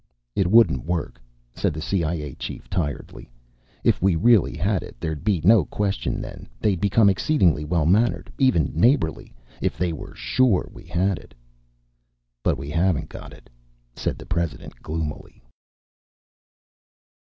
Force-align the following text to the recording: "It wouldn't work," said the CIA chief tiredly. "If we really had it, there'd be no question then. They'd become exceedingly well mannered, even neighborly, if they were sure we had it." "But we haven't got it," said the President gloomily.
"It 0.35 0.47
wouldn't 0.49 0.83
work," 0.83 1.21
said 1.53 1.75
the 1.75 1.79
CIA 1.79 2.33
chief 2.33 2.67
tiredly. 2.71 3.29
"If 3.83 4.01
we 4.01 4.15
really 4.15 4.57
had 4.57 4.81
it, 4.81 4.95
there'd 4.99 5.23
be 5.23 5.41
no 5.43 5.63
question 5.65 6.19
then. 6.19 6.49
They'd 6.59 6.81
become 6.81 7.07
exceedingly 7.07 7.65
well 7.65 7.85
mannered, 7.85 8.31
even 8.39 8.71
neighborly, 8.73 9.31
if 9.61 9.77
they 9.77 9.93
were 9.93 10.15
sure 10.15 10.67
we 10.73 10.85
had 10.85 11.19
it." 11.19 11.35
"But 12.41 12.57
we 12.57 12.71
haven't 12.71 13.09
got 13.09 13.31
it," 13.31 13.47
said 13.95 14.17
the 14.17 14.25
President 14.25 14.73
gloomily. 14.81 15.43